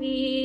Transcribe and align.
happy. 0.00 0.39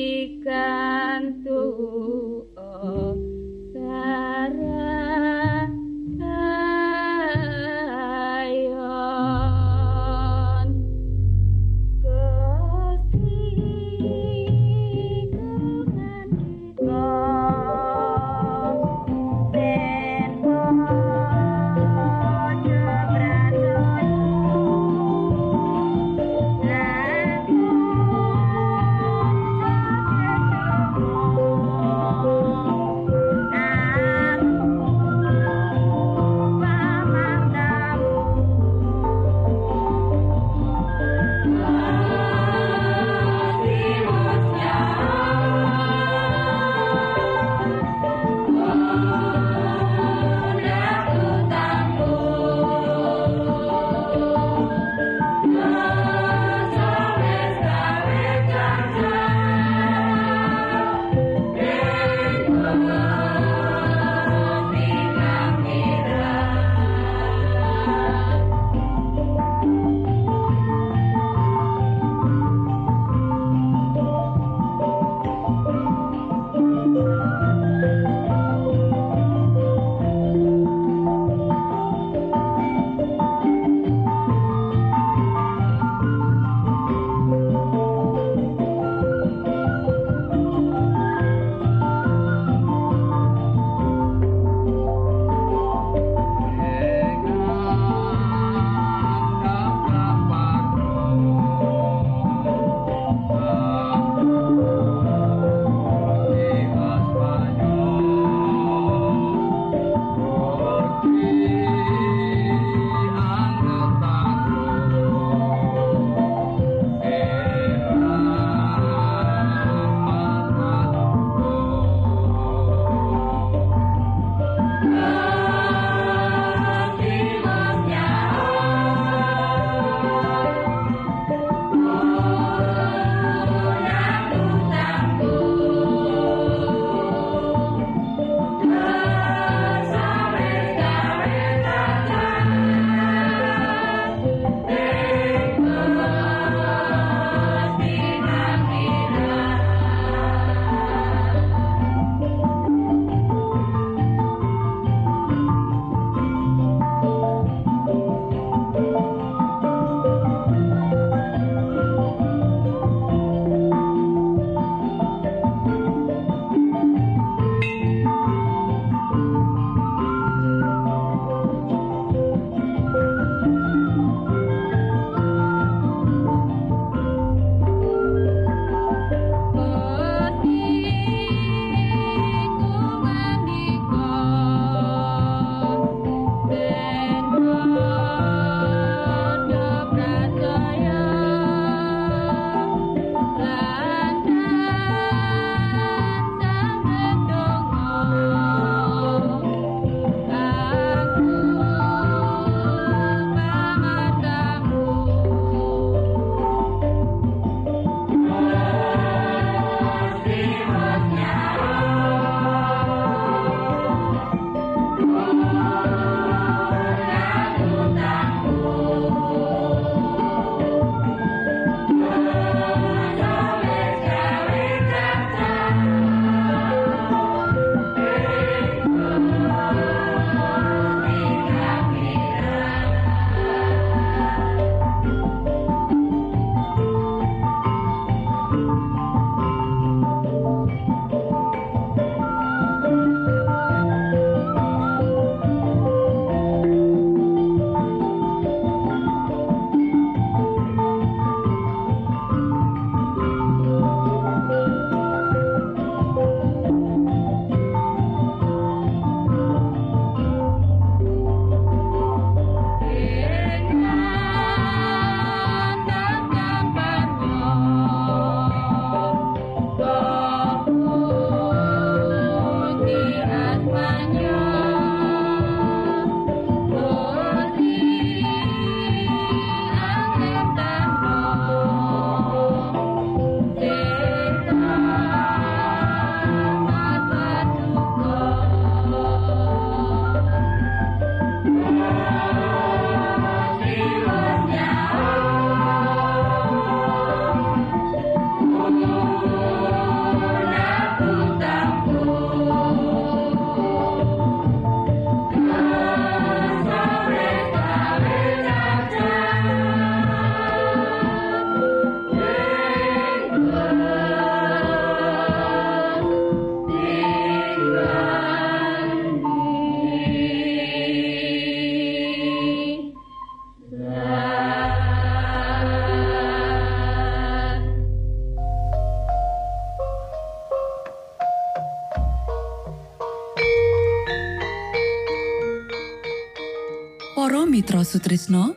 Mitra 337.76 337.92
Sutrisno 337.92 338.56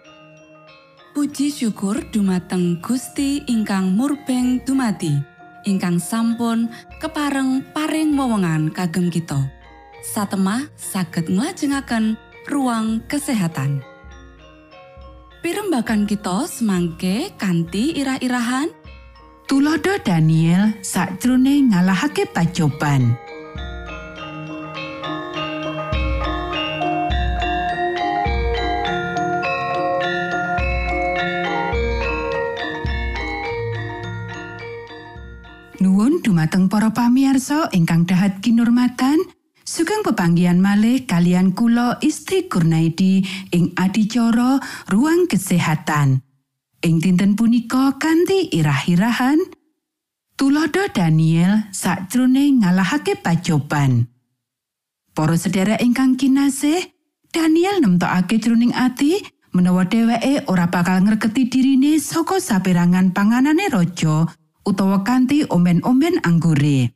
Puji 1.11 1.51
syukur 1.51 2.07
dumateng 2.07 2.79
Gusti 2.79 3.43
ingkang 3.51 3.91
murbeng 3.91 4.63
dumati 4.63 5.11
ingkang 5.67 5.99
sampun 5.99 6.71
kepareng 7.03 7.59
paring 7.75 8.15
wewenngan 8.15 8.71
kagem 8.71 9.11
kita. 9.11 9.43
Satemah 9.99 10.71
saged 10.79 11.27
nglajengaken 11.27 12.15
ruang 12.47 13.03
kesehatan. 13.11 13.83
Pirembakan 15.43 16.07
kita 16.07 16.47
semangke 16.47 17.35
kanthi 17.35 17.99
irah-irahan. 17.99 18.71
Tulodo 19.51 19.99
Daniel 19.99 20.79
sakjroning 20.79 21.75
ngalahake 21.75 22.23
pacoban. 22.23 23.19
Dumateng 36.19 36.67
para 36.67 36.91
pamiarsa 36.91 37.71
ingkang 37.71 38.03
dahat 38.03 38.43
kinurmatan, 38.43 39.17
sugeng 39.63 40.03
pepanggihan 40.03 40.59
malih 40.59 41.07
kalian 41.07 41.55
kula 41.55 41.95
Isti 42.03 42.51
Kurnaidi 42.51 43.23
ing 43.55 43.71
adicara 43.79 44.59
ruang 44.91 45.31
kesehatan. 45.31 46.19
Ing 46.83 46.95
dinten 46.99 47.39
punika 47.39 47.95
kanthi 47.95 48.51
irah-irahan 48.51 49.39
Tulodo 50.39 50.87
Daniel 50.95 51.67
sakjroning 51.75 52.63
ngalahake 52.63 53.19
pacoban. 53.19 54.07
Para 55.11 55.35
sedherek 55.35 55.83
ingkang 55.83 56.15
kinasih, 56.15 56.79
Daniel 57.27 57.83
nemtokake 57.83 58.39
jroning 58.39 58.71
ati 58.71 59.19
menawa 59.51 59.83
dheweke 59.83 60.47
ora 60.47 60.71
bakal 60.71 61.03
ngreketi 61.03 61.51
dirine 61.51 61.99
saka 61.99 62.39
saperangan 62.39 63.11
panganane 63.11 63.67
raja 63.67 64.31
utawa 64.69 65.01
kanthi 65.01 65.49
omben-omben 65.49 66.21
anggure. 66.21 66.93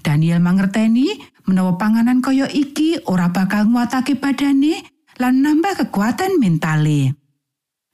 Daniel 0.00 0.38
mangerteni 0.38 1.10
menawa 1.44 1.74
panganan 1.76 2.22
kaya 2.22 2.46
iki 2.48 3.02
ora 3.10 3.34
bakal 3.34 3.68
nguatake 3.68 4.16
badane 4.16 4.86
lan 5.18 5.42
nambah 5.42 5.84
kekuatan 5.84 6.38
mentale. 6.38 7.18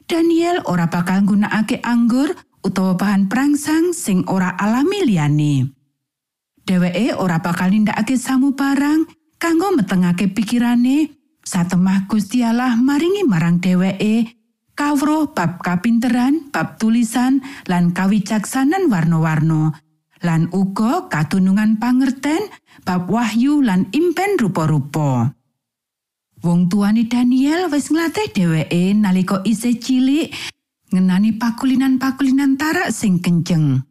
Daniel 0.05 0.63
ora 0.69 0.87
bakal 0.87 1.25
nggunakake 1.25 1.81
anggur 1.83 2.37
utawa 2.63 2.95
bahan 2.95 3.27
perangsang 3.27 3.97
sing 3.97 4.23
ora 4.29 4.55
alami 4.55 5.03
liyane. 5.09 5.73
Dheweke 6.69 7.17
ora 7.17 7.41
bakal 7.41 7.73
nindakake 7.73 8.21
samu 8.21 8.53
barang 8.53 9.09
kanggo 9.41 9.73
metengake 9.73 10.29
pikirane 10.29 11.11
satemah 11.41 12.05
Gusti 12.07 12.45
Allah 12.45 12.77
maringi 12.77 13.25
marang 13.25 13.57
dheweke 13.57 14.38
kawruh 14.79 15.35
bab 15.35 15.59
kapinteran, 15.59 16.55
bab 16.55 16.79
tulisan 16.79 17.43
lan 17.67 17.91
kawicaksanan 17.91 18.87
warna-warna 18.87 19.75
lan 20.23 20.47
uga 20.55 21.11
katunungan 21.11 21.83
pangerten 21.83 22.39
bab 22.87 23.11
wahyu 23.11 23.59
lan 23.59 23.91
impen 23.91 24.39
rupa-rupa. 24.39 25.35
Wong 26.39 26.71
tuane 26.71 27.11
Daniel 27.11 27.67
wis 27.75 27.91
nglatih 27.91 28.31
dheweke 28.31 28.95
nalika 28.95 29.43
isih 29.43 29.75
cilik 29.83 30.31
ngenani 30.95 31.35
pakulinan-pakulinan 31.35 32.55
tarak 32.55 32.95
sing 32.95 33.19
kenceng. 33.19 33.83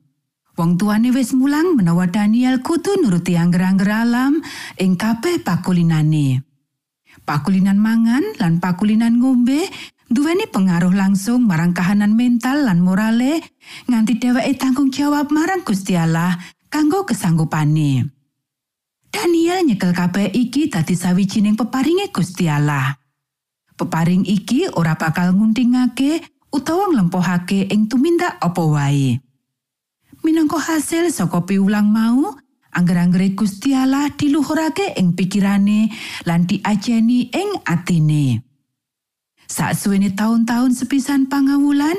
Wong 0.56 0.80
tuane 0.80 1.12
wis 1.12 1.36
mulang 1.36 1.76
menawa 1.76 2.08
Daniel 2.08 2.64
kudu 2.64 3.04
nuruti 3.04 3.36
angger-angger 3.36 3.92
alam 3.92 4.40
ing 4.80 4.96
kabeh 4.96 5.44
pakulinane. 5.44 6.48
Pakulinan 7.28 7.76
mangan 7.76 8.24
lan 8.40 8.64
pakulinan 8.64 9.20
ngombe 9.20 9.68
duweni 10.08 10.48
pengaruh 10.48 10.92
langsung 10.96 11.44
marang 11.44 11.76
kahanan 11.76 12.16
mental 12.16 12.68
lan 12.68 12.80
morale 12.80 13.44
nganti 13.92 14.20
dheweke 14.20 14.54
tanggung 14.56 14.92
jawab 14.92 15.32
marang 15.32 15.64
Gusti 15.64 16.00
Allah 16.00 16.36
kanggo 16.72 17.04
kesanggupane. 17.04 18.08
Daniel 19.08 19.64
nyekel 19.64 19.96
kabeh 19.96 20.30
iki 20.32 20.68
dadi 20.68 20.96
sawijining 20.96 21.56
peparinge 21.56 22.12
Gusti 22.12 22.48
Allah. 22.48 22.96
Peparing 23.78 24.26
iki 24.26 24.68
ora 24.74 24.98
bakal 24.98 25.38
nguntingake 25.38 26.22
utawa 26.50 26.90
nglempohake 26.90 27.70
ing 27.70 27.86
tumindak 27.86 28.36
apa 28.42 28.64
wae. 28.66 29.22
Minangka 30.26 30.58
hasil 30.58 31.14
saka 31.14 31.46
piulang 31.46 31.88
mau, 31.94 32.34
angger-anggere 32.74 33.38
Gusti 33.38 33.78
Allah 33.78 34.10
diluhurake 34.12 34.98
ing 34.98 35.14
pikirane 35.14 35.94
lan 36.26 36.50
diajeni 36.50 37.30
ing 37.30 37.62
atine. 37.64 38.47
Saksuwene 39.48 40.12
taun-taun 40.12 40.76
sepisan 40.76 41.32
pangawulan, 41.32 41.96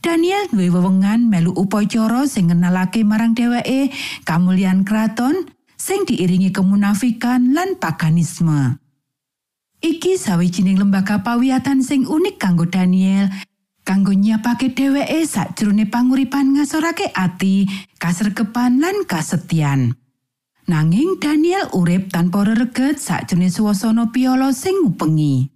Daniel 0.00 0.48
duwe 0.48 0.72
wewengan 0.72 1.28
melu 1.28 1.52
upacara 1.52 2.24
sing 2.24 2.48
ngenalake 2.48 3.04
marang 3.04 3.36
dheweke 3.36 3.92
kamulyan 4.24 4.84
kraton 4.84 5.48
sing 5.76 6.08
diiringi 6.08 6.52
kemunafikan 6.52 7.52
lan 7.52 7.76
paganisme. 7.76 8.80
Iki 9.84 10.16
sawijining 10.16 10.80
lembaga 10.80 11.20
pawiatan 11.20 11.84
sing 11.84 12.08
unik 12.08 12.40
kanggo 12.40 12.64
Daniel 12.64 13.28
kanggo 13.84 14.16
nyiapake 14.16 14.72
dheweke 14.72 15.22
sakjroné 15.28 15.86
panguripan 15.86 16.56
ngasorake 16.56 17.12
ati, 17.12 17.68
kasrekepan 18.00 18.80
lan 18.80 19.04
kasetyan. 19.04 19.94
Nanging 20.66 21.22
Daniel 21.22 21.70
urip 21.76 22.10
tanpa 22.10 22.42
rereget 22.42 22.98
sakjroné 22.98 23.52
swasana 23.52 24.10
piolo 24.10 24.50
sing 24.50 24.74
ngupengi. 24.82 25.55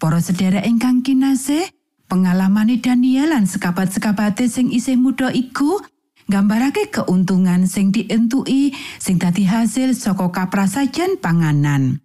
Para 0.00 0.16
sedherek 0.16 0.64
ingkang 0.64 1.04
kinasih, 1.04 1.68
pengalamane 2.08 2.80
Daniel 2.80 3.36
lan 3.36 3.44
sekabat-sekabate 3.44 4.48
sing 4.48 4.72
isih 4.72 4.96
muda 4.96 5.28
iku 5.28 5.76
nggambarake 6.24 6.88
keuntungan 6.88 7.68
sing 7.68 7.92
dientuki 7.92 8.72
sing 8.96 9.20
dadi 9.20 9.44
hasil 9.44 9.92
saka 9.92 10.32
kaprasajan 10.32 11.20
panganan. 11.20 12.00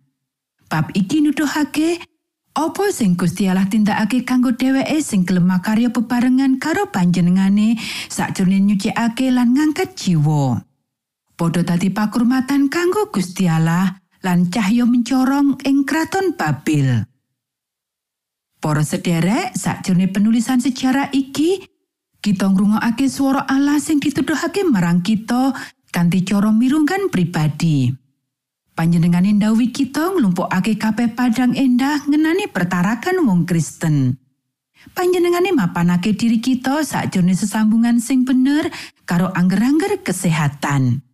Bab 0.67 0.91
iki 0.91 1.23
nuduhake 1.23 2.03
apa 2.51 2.91
sing 2.91 3.15
Gusti 3.15 3.47
Allah 3.47 3.63
tindakake 3.71 4.27
kanggo 4.27 4.51
dheweke 4.51 4.99
sing 4.99 5.23
gelem 5.23 5.47
karya 5.63 5.87
bebarengan 5.87 6.59
karo 6.59 6.91
panjenengane 6.91 7.79
sakjroning 8.11 8.75
nyucikake 8.75 9.31
lan 9.31 9.55
ngangkat 9.55 9.95
jiwa. 9.95 10.67
Padha 11.39 11.63
dadi 11.63 11.95
pakurmatan 11.95 12.67
kanggo 12.67 13.07
Gusti 13.07 13.47
Allah 13.47 14.03
lan 14.19 14.51
cahya 14.51 14.83
mencorong 14.83 15.63
ing 15.63 15.87
kraton 15.87 16.35
Babel. 16.35 17.14
Para 18.65 18.81
sederek, 18.81 19.53
sakjroning 19.53 20.09
penulisan 20.09 20.57
sejarah 20.57 21.13
iki, 21.13 21.61
kita 22.17 22.49
ngrungokake 22.49 23.05
swara 23.05 23.45
Allah 23.45 23.77
sing 23.77 24.01
dituduhake 24.01 24.65
marang 24.65 25.05
kita 25.05 25.53
kanthi 25.93 26.25
cara 26.25 26.49
mirunggan 26.49 27.13
pribadi. 27.13 27.93
Panjenengane 28.73 29.37
ndhawuhi 29.37 29.69
kita 29.69 30.17
nglumpukake 30.17 30.81
kabeh 30.81 31.13
padang 31.13 31.53
endah 31.53 32.09
ngenani 32.09 32.49
pertarakan 32.49 33.21
wong 33.29 33.45
Kristen. 33.45 34.17
Panjenengane 34.97 35.53
mapanake 35.53 36.17
diri 36.17 36.41
kita 36.41 36.81
sakjroning 36.81 37.37
sesambungan 37.37 38.01
sing 38.01 38.25
bener 38.25 38.73
karo 39.05 39.29
angger-angger 39.29 40.01
kesehatan. 40.01 41.05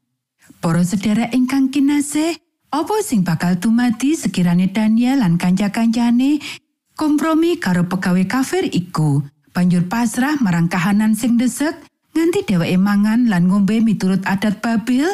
Para 0.64 0.88
sederek 0.88 1.36
ingkang 1.36 1.68
kinasih, 1.68 2.32
apa 2.72 3.04
sing 3.04 3.28
bakal 3.28 3.60
tumati 3.60 4.16
sekirane 4.16 4.72
Daniel 4.72 5.20
lan 5.20 5.36
kanca-kancane 5.36 6.40
kompromi 7.02 7.58
karo 7.58 7.90
pegawai 7.90 8.30
kafir 8.30 8.70
iku. 8.70 9.26
Banjur 9.58 9.90
pasrah 9.90 10.38
marang 10.38 10.70
kahanan 10.70 11.18
sing 11.18 11.34
desek 11.34 11.74
nganti 12.14 12.46
dheweke 12.46 12.78
mangan 12.78 13.26
lan 13.26 13.50
ngombe 13.50 13.82
miturut 13.82 14.22
adat 14.30 14.62
Babil. 14.62 15.10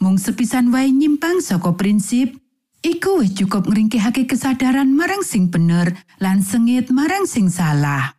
Mung 0.00 0.16
sepisan 0.16 0.72
wae 0.72 0.88
nyimpang 0.88 1.44
saka 1.44 1.76
prinsip 1.76 2.32
iku 2.80 3.20
wis 3.20 3.36
cukup 3.36 3.68
ngringkihake 3.68 4.24
kesadaran 4.24 4.88
marang 4.96 5.20
sing 5.20 5.52
bener 5.52 5.92
lan 6.16 6.40
sengit 6.40 6.88
marang 6.88 7.28
sing 7.28 7.52
salah. 7.52 8.16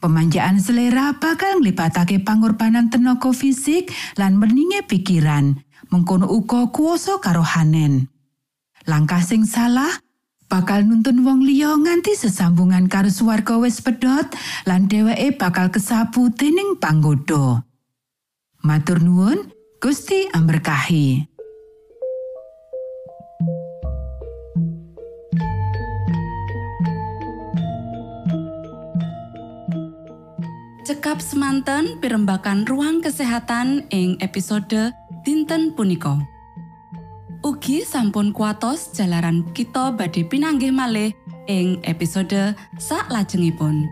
Pemanjaan 0.00 0.64
selera 0.64 1.20
bakal 1.20 1.60
nglibatake 1.60 2.24
pangorbanan 2.24 2.88
tenaga 2.88 3.36
fisik 3.36 3.92
lan 4.16 4.40
meninge 4.40 4.80
pikiran. 4.88 5.60
Mengkono 5.92 6.24
uga 6.24 6.72
kuoso 6.72 7.20
karo 7.20 7.44
hanen 7.44 8.08
langkah 8.88 9.20
sing 9.22 9.44
salah 9.46 9.92
bakal 10.52 10.84
nuntun 10.84 11.24
wong 11.24 11.40
liya 11.48 11.72
nganti 11.80 12.12
sesambungan 12.12 12.84
karo 12.84 13.08
swarga 13.08 13.56
wis 13.56 13.80
pedhot 13.80 14.36
lan 14.68 14.84
dheweke 14.84 15.40
bakal 15.40 15.72
kesapu 15.72 16.28
dening 16.28 16.76
panggoda. 16.76 17.64
Matur 18.60 19.00
nuwun, 19.00 19.48
Gusti 19.80 20.28
amberkahi. 20.28 21.24
Cekap 30.84 31.24
semanten 31.24 31.96
pimbakan 32.04 32.68
ruang 32.68 33.00
kesehatan 33.00 33.88
ing 33.88 34.20
episode 34.20 34.92
dinten 35.24 35.72
punika. 35.72 36.20
Ugi 37.42 37.82
sampun 37.82 38.30
kuatos 38.30 38.94
jalaran 38.94 39.42
kita 39.50 39.90
badhe 39.98 40.22
pinanggih 40.22 40.70
malih 40.70 41.10
ing 41.50 41.82
episode 41.82 42.54
saklajengipun. 42.78 43.90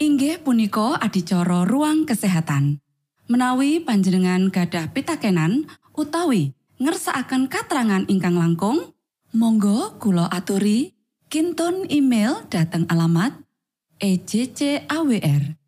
Inggih 0.00 0.40
punika 0.40 0.96
adicara 0.96 1.68
ruang 1.68 2.08
kesehatan. 2.08 2.80
Menawi 3.28 3.84
panjenengan 3.84 4.48
gadah 4.48 4.88
pitakenan 4.96 5.68
utawi 5.92 6.56
ngersakaken 6.80 7.52
katrangan 7.52 8.08
ingkang 8.08 8.40
langkung, 8.40 8.96
monggo 9.36 10.00
kula 10.00 10.24
aturi 10.32 10.96
kinton 11.28 11.84
email 11.92 12.48
dateng 12.48 12.88
alamat 12.88 13.36
ejcawr@ 14.00 15.67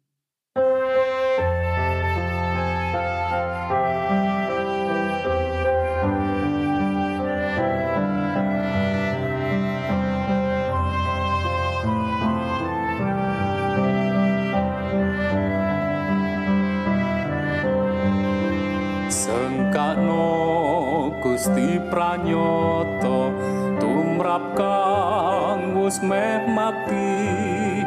Gusti 21.41 21.81
pranyoto 21.89 23.33
tumrap 23.81 24.53
kang 24.53 25.73
wis 25.73 25.97
meh 26.05 26.37
mati 26.53 27.81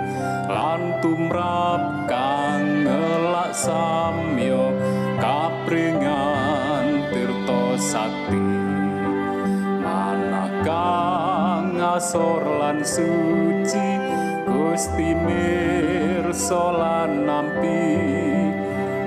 lan 0.50 0.98
tumrap 0.98 2.10
kang 2.10 2.82
ngelak 2.82 3.54
samyo 3.54 4.74
kapringan 5.22 7.06
tirta 7.14 7.78
sakti. 7.78 8.42
Manah 9.86 10.50
kang 10.66 11.78
ngasor 11.78 12.42
lan 12.58 12.82
suci 12.82 13.90
Gusti 14.50 15.14
mirsa 15.14 16.64
lan 16.74 17.22
nampi 17.22 17.86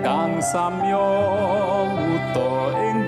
kang 0.08 0.40
samyo 0.40 1.12
wuto 2.00 2.72
ing 2.80 3.04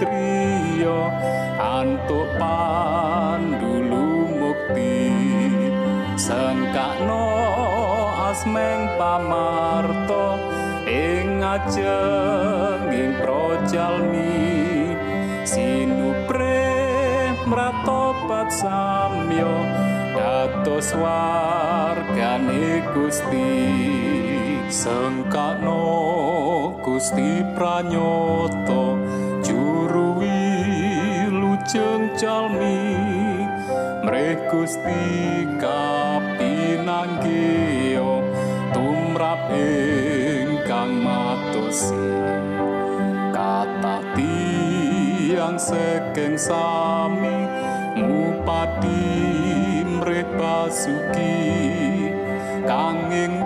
driya 0.79 1.11
antuk 1.59 2.27
pandulu 2.39 4.31
mukti. 4.39 5.11
Sengkakno 6.15 7.27
asmeng 8.31 8.95
pamarto 8.95 10.39
ing 10.87 11.43
ajenging 11.43 13.19
projalmi. 13.19 14.55
Sinupre 15.43 16.63
mratobat 17.43 18.47
samyo 18.47 19.51
dados 20.15 20.95
wargane 20.95 22.87
Gusti. 22.95 23.51
Sengkakno 24.71 25.83
Gusti 26.79 27.43
pranyoto 27.57 28.98
jalmi 32.19 32.99
mreh 34.03 34.35
Gusti 34.51 35.47
kapinanggio 35.55 37.07
tumrap 38.75 39.47
ingkang 39.55 40.99
matosi 40.99 41.95
kata 43.31 44.03
tiang 44.19 45.55
sekeng 45.55 46.35
sami 46.35 47.47
ngupati 47.95 49.07
mreh 49.87 50.27
basuki. 50.35 51.39
Kanging 52.67 53.39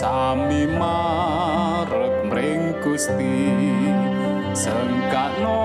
sami 0.00 0.64
marep 0.64 2.24
mring 2.32 2.72
Gusti 2.80 3.52
sengkakno 4.52 5.62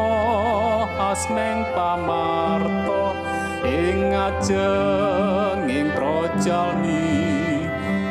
asmeng 0.97 1.65
pamarto 1.73 3.17
ing 3.65 4.13
ajenging 4.13 5.89
projalmi 5.95 7.65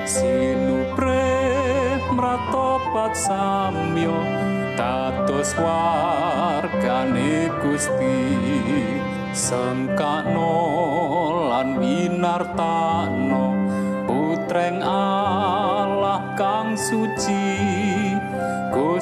sinupre 0.04 1.30
mratobat 2.10 3.14
samyo 3.14 4.18
dados 4.74 5.54
wargane 5.58 7.48
Gusti. 7.62 8.20
Sengkakno 9.34 10.54
lan 11.50 11.74
winartano 11.82 13.50
putreng 14.06 14.78
Allah 14.78 16.38
kang 16.38 16.78
suci 16.78 17.83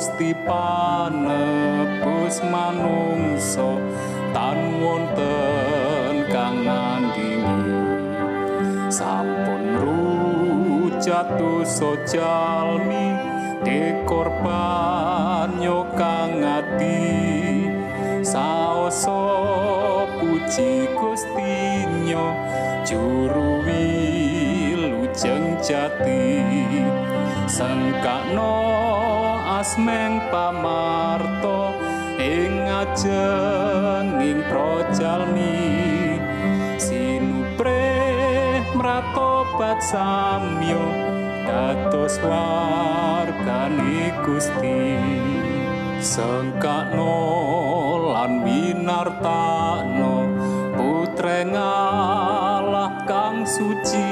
Gusti 0.02 0.34
panebus 0.34 2.42
manungso 2.42 3.78
tan 4.34 4.82
wonten 4.82 6.26
kang 6.26 6.66
nandingi. 6.66 7.70
Sampun 8.90 9.78
rujatuh 9.78 11.62
sojalmi 11.62 13.14
dekorban 13.62 15.62
yo 15.62 15.86
kang 15.94 16.50
ati. 16.50 17.70
Saoso 18.26 19.22
puji 20.18 20.90
Gustinyo 20.98 22.26
juru 22.82 23.62
wilujeng 23.62 25.62
jati. 25.62 26.42
Sengkakno 27.46 28.91
asmeng 29.62 30.18
pamarto 30.34 31.78
ing 32.18 32.66
ajenging 32.66 34.42
projalmi 34.50 36.18
sinupre 36.82 37.86
mratobat 38.74 39.78
samyo 39.78 40.82
dados 41.46 42.18
wargane 42.26 44.10
Gusti. 44.26 44.98
Sengkakno 46.02 47.14
lan 48.18 48.42
winartano 48.42 50.26
putreng 50.74 51.54
Allah 51.54 53.06
kang 53.06 53.46
suci 53.46 54.10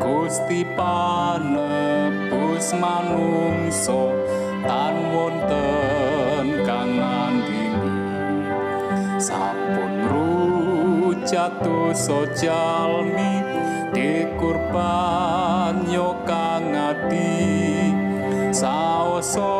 Gusti 0.00 0.64
panebus 2.54 2.70
manungso 2.78 4.14
tan 4.62 4.94
wonten 5.10 6.62
kang 6.62 6.94
nandingi. 7.02 7.90
Sampun 9.18 9.94
rujatuh 10.06 11.90
sojalmi 11.90 13.42
dikurban 13.90 15.82
yo 15.90 16.14
kang 16.22 16.70
ati 16.70 17.90
saoso 18.54 19.50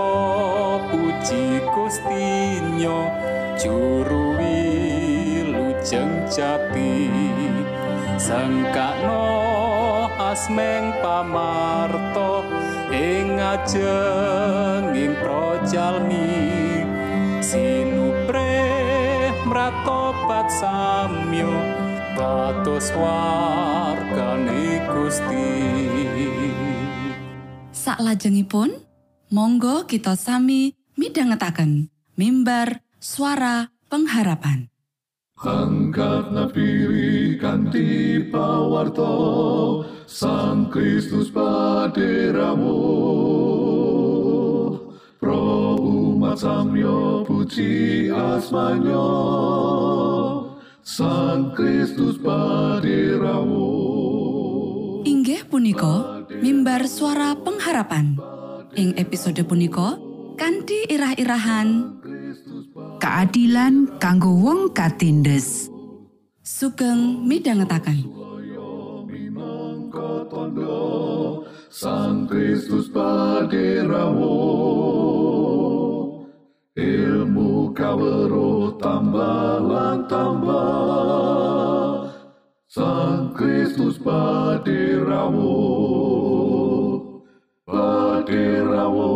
puji 0.95 1.67
Gustinyo 1.75 3.11
juru 3.59 4.39
wilujeng 4.39 6.31
jati. 6.31 7.11
Sengkakno 8.15 9.27
asmeng 10.17 10.95
pamarto 11.03 12.54
ing 12.95 13.43
ajenging 13.43 15.19
projalmi 15.19 16.31
sinupre 17.43 18.55
mratobat 19.43 20.47
samyo 20.47 21.51
dados 22.15 22.95
wargane 22.95 24.79
Gusti 24.87 25.51
Saklajengipun, 27.75 28.71
monggo 29.35 29.85
kita 29.85 30.15
sami 30.17 30.73
midhangetaken 30.95 31.91
mimbar 32.17 32.81
suara 33.03 33.69
pengharapan. 33.93 34.74
Angkat 35.43 36.31
napiri 36.31 37.35
kanti 37.43 38.23
pawarto 38.31 39.83
Sang 40.07 40.71
Kristus 40.71 41.27
paderamu. 41.35 42.79
Pro 45.19 45.75
Pat 46.35 46.43
samyo 46.43 47.23
puji 47.23 48.11
asmanyo. 48.11 49.07
Sang 50.83 51.55
Kristus 51.55 52.19
paderawo 52.19 53.71
Inggih 55.07 55.47
punika 55.47 56.27
mimbar 56.43 56.91
suara 56.91 57.39
pengharapan. 57.39 58.19
Ing 58.75 58.99
episode 58.99 59.39
punika 59.47 59.95
kanthi 60.35 60.91
irah-irahan 60.91 62.03
Keadilan 63.03 63.99
kanggo 64.03 64.35
wong 64.35 64.75
katindes. 64.75 65.71
sugeng 66.45 67.25
midhangetaken. 67.25 68.13
Tondo 70.25 71.45
Sang 71.69 72.25
Kristus 72.27 72.89
paderawo 72.89 74.35
ilmu 76.75 77.71
kawero 77.77 78.75
tambah 78.81 79.63
lan 79.65 80.09
tambah. 80.09 82.09
Sang 82.69 83.33
Kristus 83.37 84.01
paderawo 84.01 85.53
paderawo 87.69 89.13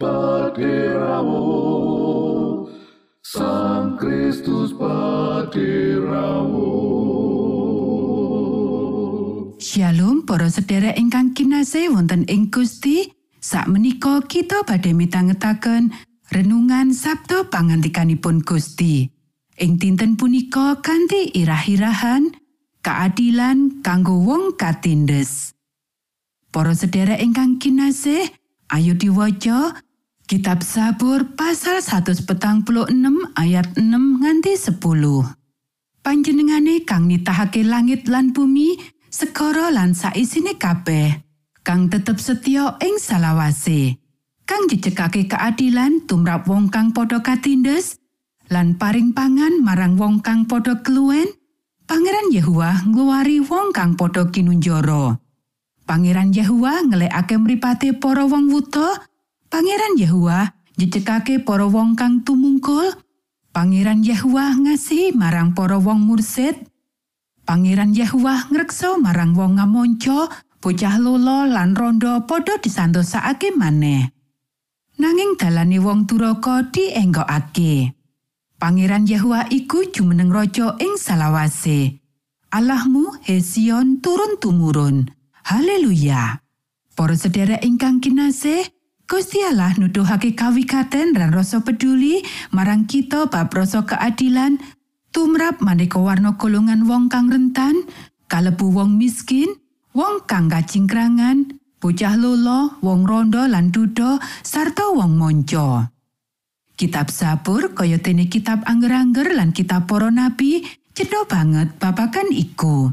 paderawo 0.00 1.85
Sang 3.26 3.98
Kristus 3.98 4.70
paderawo 4.70 6.70
Shalom 9.58 10.22
para 10.22 10.46
sedherek 10.46 10.94
ingkang 10.94 11.34
kinasih 11.34 11.90
wonten 11.90 12.22
ing 12.30 12.54
Gusti. 12.54 13.10
Sakmenika 13.42 14.22
kita 14.30 14.62
badhe 14.62 14.94
mitangetaken 14.94 15.90
renungan 16.30 16.94
Sabtu 16.94 17.50
pangantikanipun 17.50 18.46
Gusti. 18.46 19.10
Ing 19.58 19.82
dinten 19.82 20.14
punika 20.14 20.78
kanthi 20.78 21.34
irah-irahan 21.34 22.30
keadilan 22.78 23.82
kanggo 23.82 24.22
wong 24.22 24.54
katindes. 24.54 25.50
Para 26.54 26.78
sedherek 26.78 27.18
ingkang 27.18 27.58
kinasih, 27.58 28.30
ayo 28.70 28.94
diwaca 28.94 29.82
Kitab 30.26 30.66
Sabur 30.66 31.38
pasal 31.38 31.78
146 31.78 32.26
ayat 33.38 33.78
6 33.78 33.86
nganti 33.94 34.58
10. 34.58 34.82
Panjenengane 36.02 36.82
kang 36.82 37.06
nitahake 37.06 37.62
langit 37.62 38.10
lan 38.10 38.34
bumi, 38.34 38.74
segara 39.06 39.70
lan 39.70 39.94
saisine 39.94 40.58
kabeh, 40.58 41.22
kang 41.62 41.86
tetep 41.86 42.18
setya 42.18 42.74
ing 42.82 42.98
salawase, 42.98 44.02
kang 44.50 44.66
jejegake 44.66 45.30
keadilan 45.30 46.02
tumrap 46.10 46.50
wong 46.50 46.74
kang 46.74 46.90
padha 46.90 47.22
katindes, 47.22 48.02
lan 48.50 48.74
paring 48.74 49.14
pangan 49.14 49.62
marang 49.62 49.94
wong 49.94 50.18
kang 50.26 50.42
padha 50.50 50.82
keluwen, 50.82 51.30
Pangeran 51.86 52.34
Yehuwa 52.34 52.82
ngluwari 52.82 53.46
wong 53.46 53.70
kang 53.70 53.94
padha 53.94 54.26
kinunjara. 54.26 55.22
Pangeran 55.86 56.34
Yehuwa 56.34 56.82
ngelekake 56.82 57.38
mripate 57.38 57.94
para 57.94 58.26
wong 58.26 58.50
wuta, 58.50 59.06
Pangeran 59.56 59.96
Yehuwa 59.96 60.52
jejegake 60.76 61.40
para 61.40 61.64
wong 61.64 61.96
kang 61.96 62.20
tumungkul, 62.20 62.92
Pangeran 63.56 64.04
Yehuwa 64.04 64.52
ngasihi 64.52 65.16
marang 65.16 65.56
para 65.56 65.80
wong 65.80 66.04
mursid, 66.04 66.60
Pangeran 67.48 67.96
Yehuwa 67.96 68.52
ngreksa 68.52 69.00
marang 69.00 69.32
wong 69.32 69.56
ngamonco, 69.56 70.28
bocah 70.60 71.00
lolo 71.00 71.48
lan 71.48 71.72
rondo 71.72 72.28
padha 72.28 72.60
disantosake 72.60 73.56
maneh. 73.56 74.12
Nanging 75.00 75.40
dalane 75.40 75.80
wong 75.80 76.04
duraka 76.04 76.68
dienggokake. 76.68 77.96
Pangeran 78.60 79.08
Yehuwa 79.08 79.48
iku 79.48 79.88
jumeneng 79.88 80.36
raja 80.36 80.76
ing 80.76 81.00
salawase. 81.00 82.04
Allahmu 82.52 83.24
Hesion 83.24 84.04
turun 84.04 84.36
tumurun. 84.36 85.08
Haleluya. 85.48 86.44
Para 86.92 87.16
sedherek 87.16 87.64
ingkang 87.64 88.04
kinasih, 88.04 88.75
Gusti 89.06 89.38
Allah 89.38 89.70
nuduhake 89.78 90.34
kawikaten 90.34 91.14
dan 91.14 91.30
rasa 91.30 91.62
peduli 91.62 92.26
marang 92.50 92.90
kita 92.90 93.30
bab 93.30 93.54
rasa 93.54 93.86
keadilan 93.86 94.58
tumrap 95.14 95.62
maneka 95.62 96.02
warna 96.02 96.34
golongan 96.34 96.90
wong 96.90 97.06
kang 97.06 97.30
rentan, 97.30 97.86
kalebu 98.26 98.66
wong 98.74 98.98
miskin, 98.98 99.46
wong 99.94 100.26
kang 100.26 100.50
kacingkrangan, 100.50 101.54
bocah 101.78 102.18
lolo, 102.18 102.82
wong 102.82 103.06
rondo 103.06 103.46
lan 103.46 103.70
duda, 103.70 104.18
sarta 104.42 104.90
wong 104.90 105.14
monco. 105.14 105.86
Kitab 106.74 107.08
Sabur 107.08 107.78
kaya 107.78 108.02
dene 108.02 108.26
kitab 108.26 108.66
angger-angger 108.66 109.32
lan 109.38 109.54
kitab 109.54 109.86
para 109.86 110.10
nabi 110.10 110.66
cedha 110.92 111.24
banget 111.30 111.78
babagan 111.78 112.26
iku. 112.34 112.90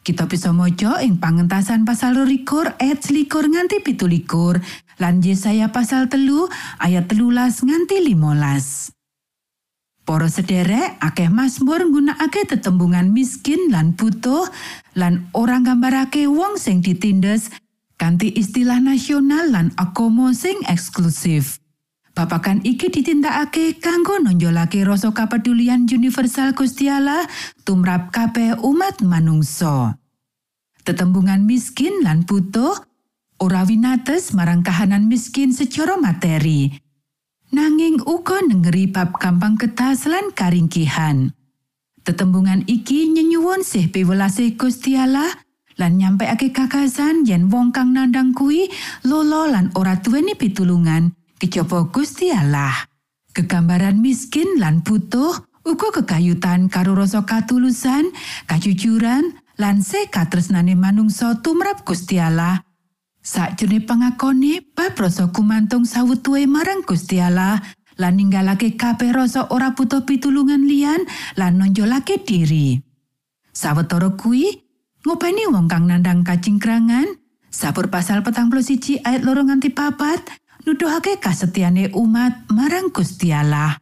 Kita 0.00 0.24
bisa 0.24 0.48
maca 0.52 1.00
ing 1.04 1.20
pangentasan 1.20 1.84
pasal 1.84 2.24
likur 2.24 2.72
ayat 2.80 3.04
selikur 3.04 3.44
nganti 3.44 3.84
pitulikur 3.84 4.56
lan 5.00 5.24
Yesaya 5.24 5.72
pasal 5.72 6.12
telu 6.12 6.46
ayat 6.78 7.08
telulas 7.08 7.64
nganti 7.64 8.04
limolas. 8.04 8.92
Para 10.04 10.28
sederek 10.28 11.00
akeh 11.00 11.32
Mazmur 11.32 11.86
nggunakake 11.88 12.44
tetembungan 12.44 13.14
miskin 13.14 13.72
lan 13.72 13.96
butuh 13.96 14.48
lan 14.98 15.32
ora 15.32 15.56
nggambarake 15.60 16.28
wong 16.28 16.60
sing 16.60 16.84
ditindes 16.84 17.48
kanthi 17.96 18.32
istilah 18.32 18.80
nasional 18.80 19.48
lan 19.48 19.72
akomo 19.80 20.32
sing 20.36 20.60
eksklusif. 20.68 21.60
Babagan 22.10 22.58
iki 22.66 22.90
ditindakake 22.90 23.78
kanggo 23.78 24.18
nonjolake 24.18 24.82
rasa 24.82 25.14
kapedulian 25.14 25.86
universal 25.86 26.52
Gusti 26.58 26.90
Allah 26.90 27.22
tumrap 27.62 28.10
kabeh 28.10 28.58
umat 28.66 28.98
manungsa. 29.06 29.94
Tetembungan 30.82 31.46
miskin 31.46 32.02
lan 32.02 32.26
butuh 32.26 32.89
ora 33.40 33.64
winates 33.64 34.36
marang 34.36 34.60
kahanan 34.60 35.08
miskin 35.08 35.56
secara 35.56 35.96
materi. 35.96 36.76
Nanging 37.50 38.04
uga 38.06 38.44
nengeri 38.46 38.86
bab 38.86 39.16
gampang 39.18 39.58
ketas 39.58 40.06
lan 40.06 40.30
karingkihan. 40.30 41.34
Tetembungan 42.06 42.62
iki 42.70 43.10
nyenyuwun 43.10 43.66
sih 43.66 43.90
piwelase 43.90 44.54
Gusti 44.54 44.94
Allah 44.94 45.28
lan 45.80 45.98
nyampeake 45.98 46.52
kakasan 46.54 47.26
yen 47.26 47.50
wong 47.50 47.74
kang 47.74 47.96
nandang 47.96 48.36
kuwi 48.36 48.70
lolo 49.08 49.48
lan 49.50 49.72
ora 49.74 49.98
duweni 49.98 50.36
pitulungan 50.38 51.16
kejaba 51.42 51.90
Gusti 51.90 52.30
Allah. 52.30 52.86
Kegambaran 53.34 53.98
miskin 53.98 54.60
lan 54.60 54.84
butuh 54.84 55.32
uga 55.66 55.88
kekayutan 56.00 56.68
karo 56.68 56.94
rasa 56.94 57.24
katulusan, 57.26 58.10
kajujuran, 58.46 59.38
lan 59.58 59.82
sekatresnane 59.82 60.76
manungsa 60.78 61.40
tumrap 61.42 61.82
Gusti 61.82 62.20
Allah. 62.22 62.62
Sakjroning 63.20 63.84
pangakone 63.84 64.64
bab 64.72 64.96
rasa 64.96 65.28
kumantung 65.28 65.84
sawetue 65.84 66.48
marang 66.48 66.80
Gusti 66.80 67.20
Allah 67.20 67.60
lan 68.00 68.16
ninggalake 68.16 68.80
kabeh 68.80 69.12
rasa 69.12 69.44
ora 69.52 69.76
butuh 69.76 70.08
pitulungan 70.08 70.64
liyan 70.64 71.04
lan 71.36 71.60
nonjolake 71.60 72.24
diri. 72.24 72.80
Sawetara 73.52 74.16
kuwi 74.16 74.64
ngopeni 75.04 75.44
wong 75.52 75.68
kang 75.68 75.84
nandang 75.84 76.24
kacingkrangan, 76.24 77.12
sabur 77.52 77.92
pasal 77.92 78.24
petang 78.24 78.48
siji 78.64 79.04
ayat 79.04 79.20
loro 79.20 79.44
nganti 79.44 79.68
papat, 79.68 80.24
nuduhake 80.64 81.20
kasetyane 81.20 81.92
umat 81.92 82.48
marang 82.48 82.88
Gusti 82.88 83.36
Allah. 83.36 83.76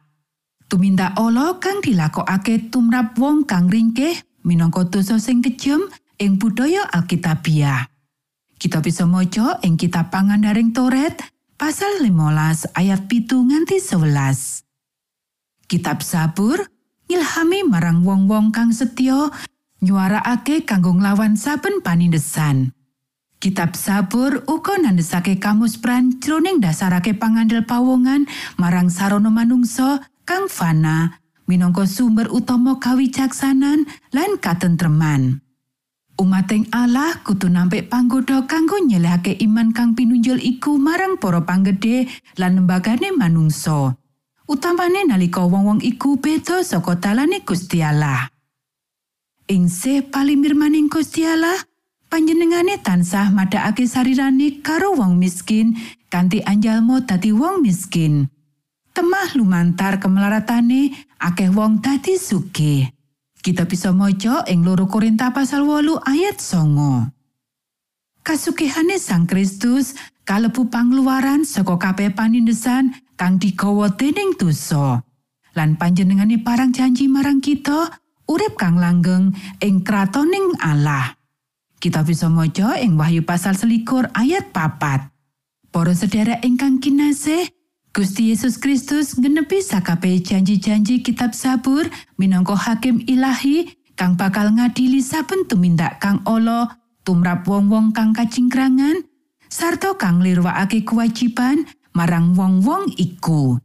Tuminta 0.69 1.17
Allah 1.17 1.57
kang 1.57 1.81
dilakokake 1.81 2.69
tumrap 2.69 3.17
wong 3.17 3.47
kang 3.47 3.71
ringkeh 3.71 4.19
minangka 4.45 4.85
dosa 4.85 5.17
sing 5.17 5.41
kejem 5.41 5.81
ing 6.21 6.37
budaya 6.37 6.85
Alkitabiah. 6.93 7.88
Kita 8.59 8.83
bisa 8.83 9.07
maca 9.07 9.55
ing 9.63 9.79
kitab 9.79 10.11
pangandaring 10.11 10.75
Toret 10.75 11.15
pasal 11.55 12.03
15 12.03 12.75
ayat 12.75 13.07
pitu 13.07 13.39
nganti 13.39 13.79
11. 13.79 14.67
Kitab 15.71 16.03
Sabur 16.03 16.67
ngilhami 17.07 17.63
marang 17.63 18.03
wong-wong 18.03 18.51
kang 18.51 18.75
setya 18.75 19.31
nyuaraake 19.79 20.67
kanggo 20.67 20.91
nglawan 20.91 21.39
saben 21.39 21.79
panindesan. 21.79 22.75
Kitab 23.39 23.79
Sabur 23.79 24.43
uga 24.43 24.75
nandesake 24.75 25.39
kamus 25.39 25.79
pran 25.79 26.19
jroning 26.19 26.59
dasarake 26.59 27.15
pangandel 27.15 27.63
pawongan 27.63 28.27
marang 28.59 28.91
sarana 28.91 29.31
manungsa 29.31 30.03
kang 30.27 30.51
fana 30.51 31.23
minangka 31.47 31.87
sumber 31.87 32.27
utama 32.27 32.75
kawicaksanan 32.75 33.87
lan 34.11 34.35
katentreman. 34.35 35.39
Umating 36.19 36.67
Allah 36.75 37.15
kudu 37.23 37.47
nampik 37.47 37.87
panggoda 37.87 38.43
kanggo 38.43 38.75
nyelehake 38.75 39.39
iman 39.39 39.71
kang 39.71 39.95
pinunjul 39.95 40.35
iku 40.43 40.75
marang 40.75 41.15
para 41.15 41.39
panggede 41.47 42.11
lan 42.35 42.59
lembagane 42.59 43.15
manungsa. 43.15 43.95
Utamane 44.43 45.07
nalika 45.07 45.47
wong-wong 45.47 45.79
iku 45.79 46.19
beda 46.19 46.59
saka 46.59 46.99
dalane 46.99 47.39
Gusti 47.47 47.79
Allah. 47.79 48.27
Ing 49.47 49.71
se 49.71 50.03
palimirmaning 50.03 50.91
Gusti 50.91 51.23
Allah, 51.23 51.55
panjenengane 52.11 52.83
tansah 52.83 53.31
madhakake 53.31 53.87
sarirane 53.87 54.59
karo 54.59 54.99
wong 54.99 55.15
miskin 55.15 55.79
kanthi 56.11 56.43
anjalmo 56.43 56.99
dadi 56.99 57.31
wong 57.31 57.63
miskin. 57.63 58.27
temah 58.99 59.31
lumantar 59.39 59.95
kemelaratane 60.03 60.91
akeh 61.23 61.47
wong 61.55 61.79
dadi 61.79 62.19
sugih. 62.19 62.98
Kita 63.39 63.63
bisa 63.63 63.95
maca 63.95 64.43
ing 64.51 64.67
loro 64.67 64.83
Korinta 64.91 65.31
pasal 65.31 65.63
8 65.63 66.03
ayat 66.03 66.43
songo. 66.43 67.07
Kasugihane 68.19 68.99
Sang 68.99 69.23
Kristus 69.23 69.95
kalebu 70.27 70.67
pangluaran 70.67 71.47
saka 71.47 71.79
kabeh 71.79 72.11
panindesan 72.11 72.91
kang 73.15 73.39
digawa 73.39 73.95
dening 73.95 74.35
dosa. 74.35 75.01
Lan 75.55 75.79
panjenengane 75.79 76.43
parang 76.43 76.75
janji 76.75 77.07
marang 77.07 77.39
kita 77.39 77.89
urip 78.27 78.59
kang 78.59 78.75
langgeng 78.75 79.33
ing 79.63 79.87
kratoning 79.87 80.59
Allah. 80.59 81.15
Kita 81.79 82.03
bisa 82.03 82.27
maca 82.27 82.75
ing 82.75 82.99
Wahyu 82.99 83.23
pasal 83.23 83.55
selikur 83.55 84.11
ayat 84.11 84.51
papat. 84.51 85.15
Para 85.71 85.95
sedherek 85.95 86.43
ingkang 86.43 86.83
kinasih, 86.83 87.47
Gusti 87.99 88.31
Yesus 88.31 88.55
Kristus 88.55 89.19
ngenepi 89.19 89.59
sakabeh 89.59 90.23
janji-janji 90.23 91.03
kitab 91.03 91.35
sabur 91.35 91.83
minangka 92.15 92.55
hakim 92.55 93.03
ilahi 93.03 93.75
kang 93.99 94.15
bakal 94.15 94.55
ngadili 94.55 95.03
saben 95.03 95.43
tumindak 95.51 95.99
kang 95.99 96.23
ala 96.23 96.79
tumrap 97.03 97.43
wong-wong 97.43 97.91
kang 97.91 98.15
kacingkrangan 98.15 99.03
sarta 99.51 99.99
kang 99.99 100.23
lirwakake 100.23 100.87
kewajiban 100.87 101.67
marang 101.91 102.39
wong-wong 102.39 102.87
iku. 102.95 103.59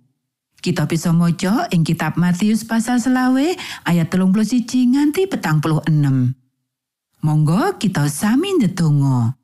Kita 0.59 0.91
bisa 0.91 1.15
maca 1.15 1.71
ing 1.71 1.87
kitab 1.87 2.19
Matius 2.19 2.67
pasal 2.67 2.99
selawe 2.99 3.55
ayat 3.87 4.11
31 4.11 4.67
nganti 4.67 5.31
petang 5.31 5.63
puluh 5.63 5.79
enem. 5.87 6.35
Monggo 7.23 7.79
kita 7.79 8.11
sami 8.11 8.59
ndedonga. 8.59 9.39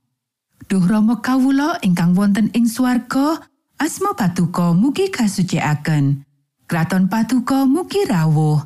Duh 0.66 0.82
Rama 0.82 1.22
kawula 1.22 1.78
ingkang 1.86 2.18
wonten 2.18 2.50
ing 2.58 2.66
swarga, 2.66 3.38
asma 3.80 4.12
patuko 4.12 4.76
mugi 4.76 5.08
kasucikaken. 5.08 6.20
Kraton 6.68 7.08
patuko 7.08 7.64
mugi 7.64 8.04
rawuh. 8.04 8.60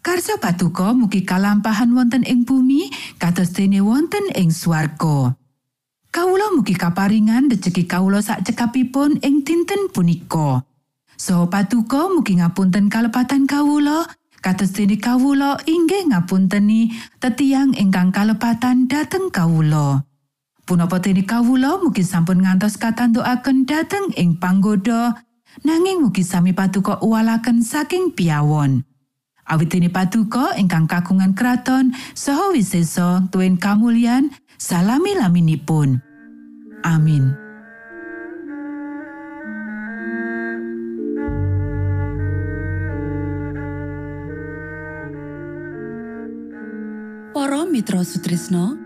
Karsa 0.00 0.40
patuko 0.40 0.96
mugi 0.96 1.28
kalampahan 1.28 1.92
wonten 1.92 2.24
ing 2.24 2.48
bumi 2.48 2.88
kados 3.20 3.52
dene 3.52 3.84
wonten 3.84 4.32
ing 4.32 4.48
swarga. 4.48 5.36
Kawula 6.08 6.56
mugi 6.56 6.72
kaparingan 6.72 7.52
rejeki 7.52 7.84
kawula 7.84 8.24
sak 8.24 8.48
cekapipun 8.48 9.20
ing 9.20 9.44
dinten 9.44 9.92
punika. 9.92 10.64
Saha 11.20 11.52
patuko 11.52 12.16
mugi 12.16 12.40
ngapunten 12.40 12.88
kalepatan 12.88 13.44
kawula 13.44 14.08
kados 14.40 14.72
dene 14.72 14.96
kawula 14.96 15.60
inggih 15.68 16.08
ngapunteni 16.08 16.96
tetiang 17.20 17.76
ingkang 17.76 18.08
kalepatan 18.08 18.88
dhateng 18.88 19.28
kawula. 19.28 20.05
Punapa 20.66 20.98
dene 20.98 21.22
kawula 21.22 21.78
mugi 21.78 22.02
sampun 22.02 22.42
ngantos 22.42 22.74
katantukaken 22.74 23.70
dhateng 23.70 24.10
ing 24.18 24.34
panggoda 24.34 25.14
nanging 25.62 26.02
mugi 26.02 26.26
sami 26.26 26.50
patuko 26.50 26.98
uwalaken 27.06 27.62
saking 27.62 28.10
piawon. 28.10 28.82
Awit 29.46 29.70
dene 29.70 29.94
patuko 29.94 30.50
ingkang 30.58 30.90
kagungan 30.90 31.38
kraton 31.38 31.94
saha 32.18 32.50
wisesa 32.50 33.30
tuen 33.30 33.62
kamulyan 33.62 34.34
salami 34.58 35.14
laminipun. 35.14 36.02
Amin. 36.82 37.30
Para 47.30 47.62
Mitra 47.70 48.02
Sutrisno 48.02 48.85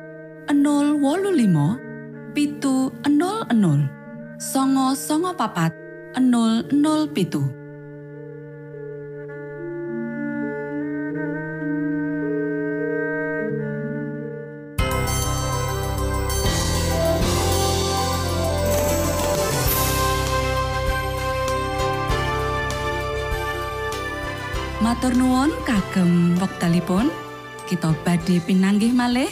025 0.51 2.35
pitu 2.35 2.91
00 3.07 4.35
songo 4.35 4.91
songo 4.91 5.31
papat 5.31 5.71
00 6.19 7.15
pitu. 7.15 7.39
Matur 24.83 25.15
nuwun 25.15 25.55
kagem 25.63 26.35
wektalipun. 26.35 27.07
Kita 27.71 27.95
badhe 28.03 28.43
pinanggih 28.43 28.91
malih 28.91 29.31